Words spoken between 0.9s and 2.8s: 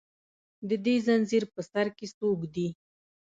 زنځیر په سر کې څوک دي